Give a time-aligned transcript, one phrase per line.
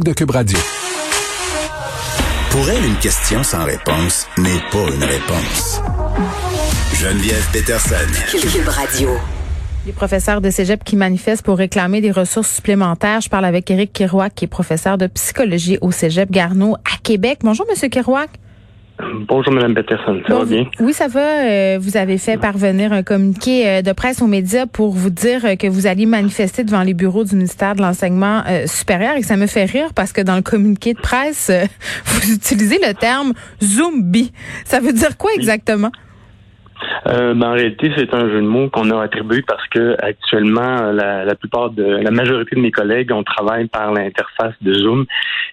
[0.00, 0.58] de Cube Radio.
[2.50, 5.82] Pour elle, une question sans réponse n'est pas une réponse.
[6.94, 7.94] Geneviève Peterson.
[8.30, 9.10] Cube Radio.
[9.84, 13.20] Les professeurs de cégep qui manifestent pour réclamer des ressources supplémentaires.
[13.20, 17.40] Je parle avec Éric Kirouac, qui est professeur de psychologie au cégep Garneau à Québec.
[17.42, 18.30] Bonjour, Monsieur Kirouac.
[19.28, 20.20] Bonjour, Mme Peterson.
[20.26, 20.66] Ça va bien?
[20.80, 21.20] Oui, ça va.
[21.20, 25.44] Euh, vous avez fait parvenir un communiqué euh, de presse aux médias pour vous dire
[25.44, 29.16] euh, que vous alliez manifester devant les bureaux du ministère de l'Enseignement supérieur.
[29.16, 31.50] Et ça me fait rire parce que dans le communiqué de presse,
[32.04, 34.32] vous utilisez le terme zombie.
[34.64, 35.90] Ça veut dire quoi exactement?
[37.08, 40.92] Euh, ben, en réalité, c'est un jeu de mots qu'on a attribué parce que actuellement,
[40.92, 45.06] la, la, plupart de la majorité de mes collègues, on travaille par l'interface de Zoom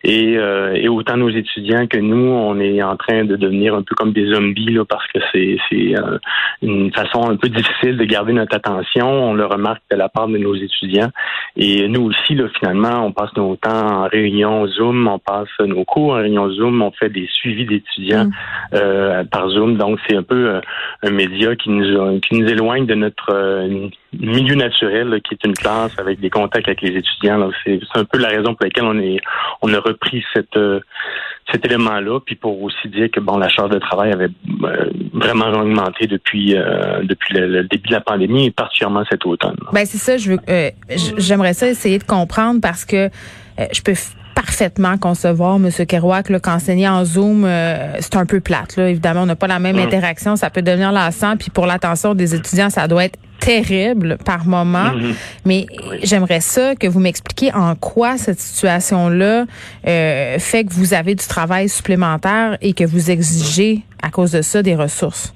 [0.03, 3.81] et, euh, et, autant nos étudiants que nous, on est en train de devenir un
[3.81, 5.57] peu comme des zombies là, parce que c'est
[5.97, 6.17] euh,
[6.61, 9.07] une façon un peu difficile de garder notre attention.
[9.09, 11.09] On le remarque de la part de nos étudiants
[11.57, 15.83] et nous aussi, là, finalement, on passe nos temps en réunion Zoom, on passe nos
[15.83, 18.31] cours en réunion Zoom, on fait des suivis d'étudiants mm.
[18.75, 19.75] euh, par Zoom.
[19.77, 20.61] Donc c'est un peu
[21.03, 25.97] un médias qui nous, qui éloignent de notre euh, milieu naturel, qui est une classe
[25.97, 27.49] avec des contacts avec les étudiants.
[27.65, 29.19] C'est un peu la raison pour laquelle on est
[29.61, 30.23] a repris
[30.55, 30.79] euh,
[31.51, 34.29] cet élément-là, puis pour aussi dire que bon, la charge de travail avait
[34.63, 36.55] euh, vraiment augmenté depuis
[37.03, 39.57] depuis le, début de la pandémie et particulièrement cet automne.
[39.73, 43.09] Ben c'est ça, j'aimerais ça essayer de comprendre parce que
[43.73, 43.93] je peux
[44.41, 45.69] parfaitement concevoir, M.
[45.85, 48.77] Kerouac, qu'enseigner en Zoom, euh, c'est un peu plate.
[48.77, 48.89] Là.
[48.89, 50.37] Évidemment, on n'a pas la même interaction.
[50.37, 51.35] Ça peut devenir lassant.
[51.35, 54.91] Puis pour l'attention des étudiants, ça doit être terrible par moment.
[54.91, 55.13] Mm-hmm.
[55.43, 55.65] Mais
[56.03, 59.45] j'aimerais ça que vous m'expliquiez en quoi cette situation-là
[59.85, 64.41] euh, fait que vous avez du travail supplémentaire et que vous exigez à cause de
[64.41, 65.33] ça des ressources.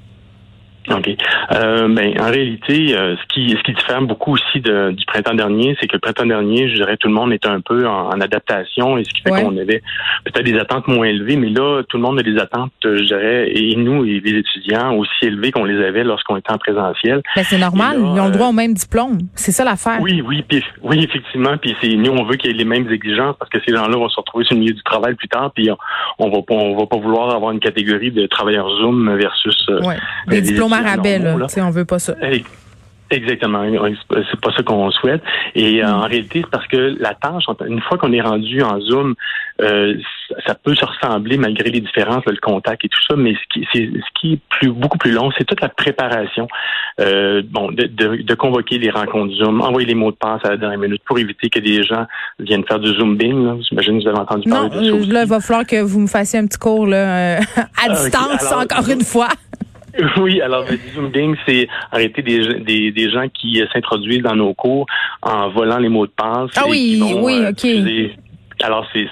[0.90, 1.10] OK.
[1.52, 5.34] Euh, ben, en réalité, euh, ce qui ce qui diffère beaucoup aussi de, du printemps
[5.34, 8.12] dernier, c'est que le printemps dernier, je dirais, tout le monde était un peu en,
[8.22, 9.82] adaptation et ce qui fait qu'on avait
[10.24, 13.52] peut-être des attentes moins élevées, mais là, tout le monde a des attentes, je dirais,
[13.54, 17.22] et nous, et les étudiants, aussi élevées qu'on les avait lorsqu'on était en présentiel.
[17.36, 19.18] Ben, c'est normal, ils ont le droit au même diplôme.
[19.36, 19.98] C'est ça l'affaire.
[20.02, 21.58] Oui, oui, puis, oui, effectivement.
[21.58, 23.98] Puis c'est nous, on veut qu'il y ait les mêmes exigences parce que ces gens-là
[23.98, 25.70] vont se retrouver sur le milieu du travail plus tard, puis
[26.20, 29.80] on, va pas on va pas vouloir avoir une catégorie de travailleurs Zoom versus euh,
[30.28, 31.48] des diplômes là.
[31.58, 32.16] On veut pas ça.
[33.14, 33.64] Exactement.
[34.10, 35.22] C'est pas ça qu'on souhaite.
[35.56, 38.80] Et euh, en réalité, c'est parce que la tâche, une fois qu'on est rendu en
[38.82, 39.14] Zoom,
[39.62, 39.96] euh,
[40.48, 43.68] ça peut se ressembler malgré les différences, le contact et tout ça, mais ce qui,
[43.72, 46.48] ce qui est plus, beaucoup plus long, c'est toute la préparation.
[47.00, 50.58] Euh, bon, de, de, convoquer les rencontres Zoom, envoyer les mots de passe à la
[50.58, 52.06] dernière minute pour éviter que des gens
[52.40, 53.64] viennent faire du Zoom-bing.
[53.70, 55.14] J'imagine que vous avez entendu parler de ça.
[55.14, 57.38] Là, il va falloir que vous me fassiez un petit cours là,
[57.86, 59.30] à distance, encore une fois.
[60.18, 64.86] Oui, alors le zooming, c'est arrêter des, des, des gens qui s'introduisent dans nos cours
[65.22, 66.52] en volant les mots de passe.
[66.56, 68.18] Ah oui, oui, euh, ok.
[68.64, 69.08] Alors, c'est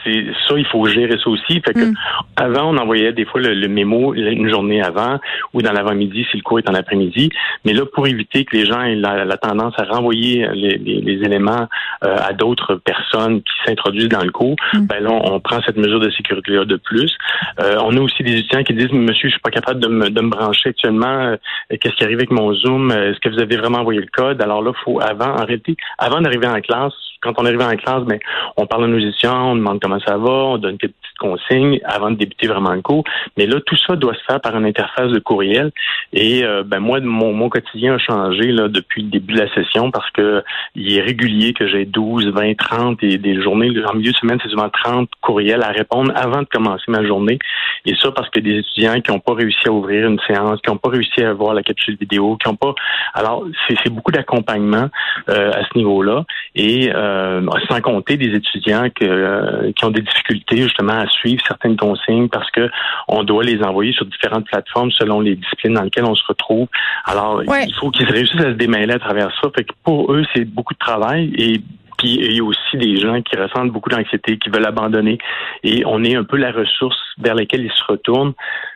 [0.48, 1.62] ça, il faut gérer ça aussi.
[1.62, 1.94] Fait que mm.
[2.38, 5.20] avant, on envoyait des fois le, mémo une journée avant
[5.54, 7.30] ou dans l'avant-midi si le cours est en après-midi.
[7.66, 11.68] Mais là, pour éviter que les gens aient la, tendance à renvoyer les, les, éléments
[12.04, 14.86] euh, à d'autres personnes qui s'introduisent dans le cours, mm.
[14.88, 17.14] ben là, on, prend cette mesure de sécurité-là de plus.
[17.60, 20.10] Euh, on a aussi des étudiants qui disent, monsieur, je suis pas capable de me,
[20.10, 21.08] de me brancher actuellement.
[21.08, 21.36] Euh,
[21.70, 22.92] qu'est-ce qui arrive avec mon Zoom?
[22.92, 24.42] Est-ce que vous avez vraiment envoyé le code?
[24.42, 28.04] Alors là, faut avant, en réalité, avant d'arriver en classe, quand on arrive en classe,
[28.04, 28.20] ben,
[28.58, 31.80] on parle à nos étudiants, on demande comment ça va, on donne quelques petites consignes
[31.86, 33.04] avant de débuter vraiment le cours.
[33.38, 35.72] Mais là, tout ça doit se faire par une interface de courriel.
[36.14, 39.54] Et euh, ben moi, mon, mon quotidien a changé là, depuis le début de la
[39.54, 40.44] session parce que
[40.76, 43.70] il est régulier que j'ai 12, 20, 30 et des journées.
[43.86, 47.38] En milieu de semaine, c'est souvent 30 courriels à répondre avant de commencer ma journée.
[47.86, 50.72] Et ça parce que des étudiants qui n'ont pas réussi à ouvrir une séance, qui
[50.72, 52.74] n'ont pas réussi à voir la capsule vidéo, qui n'ont pas.
[53.14, 54.90] Alors, c'est beaucoup d'accompagnement
[55.30, 56.26] euh, à ce niveau-là.
[56.56, 61.42] Et euh, euh, sans compter des étudiants euh, qui ont des difficultés justement à suivre
[61.48, 62.70] certaines consignes parce que
[63.08, 66.68] on doit les envoyer sur différentes plateformes selon les disciplines dans lesquelles on se retrouve.
[67.06, 69.50] Alors, il faut qu'ils réussissent à se démêler à travers ça.
[69.56, 71.62] Fait que pour eux, c'est beaucoup de travail et
[72.02, 75.20] puis il y a aussi des gens qui ressentent beaucoup d'anxiété, qui veulent abandonner.
[75.64, 78.34] Et on est un peu la ressource vers laquelle ils se retournent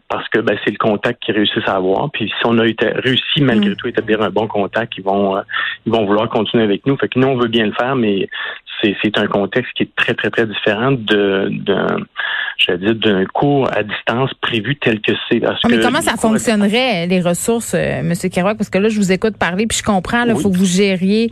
[0.10, 2.12] parce que ben, c'est le contact qu'ils réussissent à avoir.
[2.12, 3.76] Puis si on a réussi malgré mm.
[3.78, 5.42] tout à établir un bon contact, ils vont euh,
[5.88, 6.98] ils vont vouloir continuer avec nous.
[6.98, 8.30] Fait que nous, on veut bien le faire, mais
[8.82, 11.50] c'est un contexte qui est très, très, très différent de
[12.58, 15.42] je vais dire, d'un cours à distance prévu tel que c'est.
[15.46, 18.14] Ah, mais comment ça fonctionnerait, les ressources, euh, M.
[18.32, 18.58] Kerouac?
[18.58, 21.32] Parce que là, je vous écoute parler, puis je comprends, il faut que vous gériez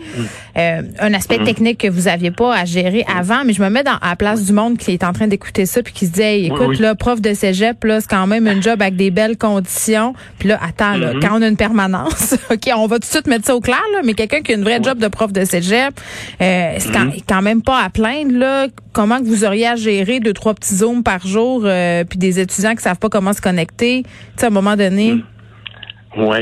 [0.58, 1.46] euh, un aspect mm-hmm.
[1.46, 4.16] technique que vous aviez pas à gérer avant, mais je me mets dans, à la
[4.16, 6.96] place du monde qui est en train d'écouter ça, puis qui se dit, écoute, là,
[6.96, 10.14] prof de cégep, là, c'est quand même un job avec des belles conditions.
[10.40, 11.20] Puis là, attends, là, mm-hmm.
[11.22, 13.82] quand on a une permanence, OK, on va tout de suite mettre ça au clair,
[13.94, 15.94] là, mais quelqu'un qui a une vraie job de prof de cégep,
[16.42, 17.24] euh, c'est quand, mm-hmm.
[17.28, 18.68] quand, même pas à plaindre, là.
[18.94, 22.40] Comment que vous auriez à gérer deux, trois petits zooms par jour, euh, puis des
[22.40, 25.14] étudiants qui savent pas comment se connecter, tu sais, à un moment donné?
[25.14, 25.24] Mm.
[26.16, 26.38] Oui.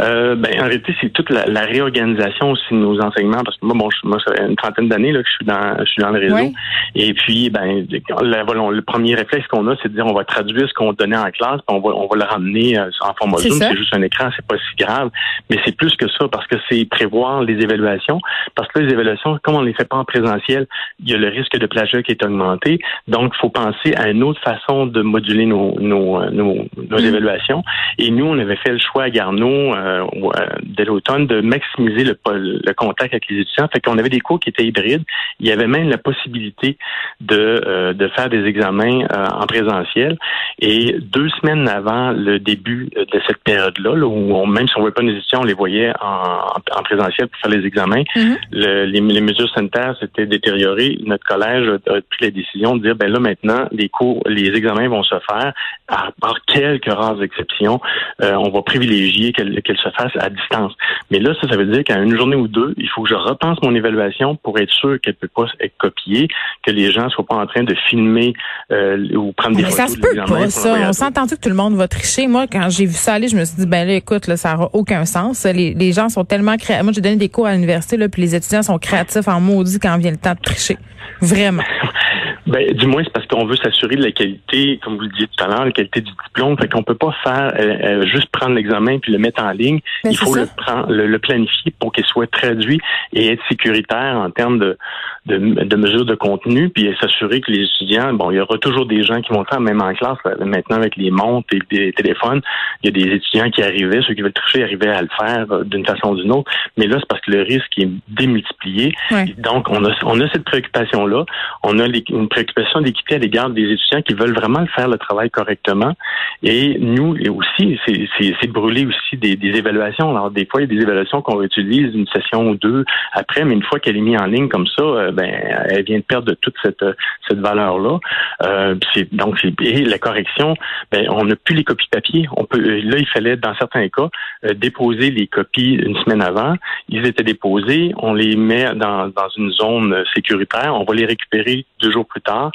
[0.00, 3.64] Euh, ben, en réalité, c'est toute la, la, réorganisation aussi de nos enseignements, parce que
[3.64, 6.02] moi, bon, moi, ça fait une trentaine d'années là, que je suis dans, je suis
[6.02, 6.52] dans le réseau.
[6.94, 10.74] Et puis, ben, le premier réflexe qu'on a, c'est de dire on va traduire ce
[10.74, 13.58] qu'on donnait en classe, puis on va, on va le ramener euh, en format Zoom.
[13.58, 15.10] C'est juste un écran, c'est pas si grave.
[15.50, 18.20] Mais c'est plus que ça, parce que c'est prévoir les évaluations.
[18.54, 20.66] Parce que les évaluations, comme on les fait pas en présentiel,
[21.00, 22.78] il y a le risque de plagiat qui est augmenté.
[23.08, 27.04] Donc, il faut penser à une autre façon de moduler nos, nos, nos, nos mm.
[27.04, 27.62] évaluations.
[27.98, 30.30] Et nous, on avait fait le choix à Garneau euh, euh,
[30.62, 33.68] dès l'automne de maximiser le, le, contact avec les étudiants.
[33.72, 35.04] Fait qu'on avait des cours qui étaient hybrides.
[35.40, 36.76] Il y avait même la possibilité
[37.20, 40.18] de, euh, de faire des examens en présentiel.
[40.58, 44.94] Et deux semaines avant le début de cette période-là, où même si on ne voyait
[44.94, 48.36] pas nos étudiants, on les voyait en, en présentiel pour faire les examens, mm-hmm.
[48.52, 50.98] les, les, mesures sanitaires s'étaient détériorées.
[51.04, 54.88] Notre collège a, pris la décision de dire, ben là maintenant, les cours, les examens
[54.88, 55.52] vont se faire,
[55.88, 57.80] à part quelques rares exceptions,
[58.20, 58.95] on va privilégier
[59.32, 60.72] qu'elle se fasse à distance.
[61.10, 63.14] Mais là, ça, ça veut dire qu'à une journée ou deux, il faut que je
[63.14, 66.28] repense mon évaluation pour être sûr qu'elle ne peut pas être copiée,
[66.64, 68.34] que les gens ne soient pas en train de filmer
[68.72, 69.86] euh, ou prendre des mais photos.
[69.86, 70.76] Ça se peut pas, ça.
[70.88, 72.26] On s'est entendu que tout le monde va tricher?
[72.26, 74.54] Moi, quand j'ai vu ça aller, je me suis dit, ben là, écoute, là, ça
[74.54, 75.44] n'aura aucun sens.
[75.44, 76.84] Les, les gens sont tellement créatifs.
[76.84, 79.96] Moi, j'ai donné des cours à l'université, puis les étudiants sont créatifs en maudit quand
[79.98, 80.78] vient le temps de tricher.
[81.20, 81.62] Vraiment.
[82.46, 85.26] Ben, du moins, c'est parce qu'on veut s'assurer de la qualité, comme vous le disiez
[85.26, 86.56] tout à l'heure, la qualité du diplôme.
[86.58, 89.80] Fait qu'on peut pas faire euh, euh, juste prendre l'examen puis le mettre en ligne.
[90.04, 92.80] Ben, Il faut le, prendre, le, planifier pour qu'il soit traduit
[93.12, 94.78] et être sécuritaire en termes de,
[95.26, 98.86] de, de mesures de contenu, puis s'assurer que les étudiants, bon, il y aura toujours
[98.86, 102.42] des gens qui vont faire, même en classe, maintenant avec les montres et les téléphones,
[102.82, 105.46] il y a des étudiants qui arrivaient, ceux qui veulent tricher arrivaient à le faire
[105.50, 106.50] euh, d'une façon ou d'une autre.
[106.76, 108.92] Mais là, c'est parce que le risque est démultiplié.
[109.38, 111.24] Donc, on a, on a cette préoccupation-là.
[111.62, 114.98] On a les, une préoccupation d'équité à l'égard des étudiants qui veulent vraiment faire le
[114.98, 115.94] travail correctement.
[116.42, 120.10] Et nous et aussi, c'est brûler aussi des, des, évaluations.
[120.10, 123.44] Alors, des fois, il y a des évaluations qu'on utilise une session ou deux après,
[123.44, 125.30] mais une fois qu'elle est mise en ligne comme ça, euh, ben,
[125.70, 126.84] elle vient de perdre toute cette,
[127.26, 127.98] cette valeur-là.
[128.42, 128.74] Euh,
[129.12, 130.54] donc, et la correction,
[130.92, 132.28] ben, on n'a plus les copies papier.
[132.36, 134.08] On peut, là, il fallait, dans certains cas,
[134.44, 136.54] euh, déposer les copies une semaine avant.
[136.90, 141.64] Ils étaient déposés, on les met dans, dans une zone sécuritaire, on va les récupérer
[141.80, 142.52] deux jours plus tard.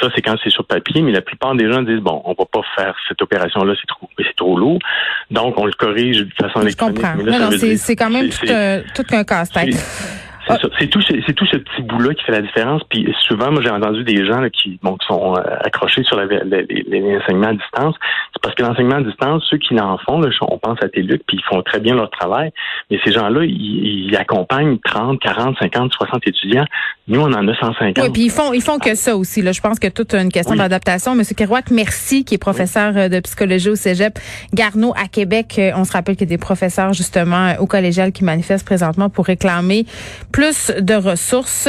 [0.00, 2.44] Ça, c'est quand c'est sur papier, mais la plupart des gens disent bon, on va
[2.44, 4.78] pas faire cette opération-là, c'est trop, c'est trop lourd.
[5.30, 6.98] Donc, on le corrige de façon électronique.
[6.98, 7.76] Je comprends.
[7.76, 10.23] c'est quand même tout, un, tout un casse-tête.
[10.48, 12.82] C'est tout, c'est tout ce petit bout-là qui fait la différence.
[12.88, 17.48] Puis souvent, moi, j'ai entendu des gens qui, bon, qui sont euh, accrochés sur enseignements
[17.48, 17.94] à distance.
[18.32, 21.22] C'est parce que l'enseignement à distance, ceux qui en font, là, on pense à TELUC,
[21.26, 22.50] puis ils font très bien leur travail.
[22.90, 26.64] Mais ces gens-là, ils, ils, accompagnent 30, 40, 50, 60 étudiants.
[27.08, 27.98] Nous, on en a 150.
[27.98, 29.42] Oui, puis ils font, ils font que ça aussi.
[29.42, 29.52] Là.
[29.52, 31.14] Je pense que toute une question d'adaptation.
[31.14, 34.18] Monsieur Kerouac, merci, qui est professeur euh, de psychologie au Cégep
[34.52, 35.56] Garneau à Québec.
[35.58, 39.10] Euh, on se rappelle qu'il y a des professeurs justement au collégial qui manifestent présentement
[39.10, 39.86] pour réclamer
[40.34, 41.68] plus de ressources.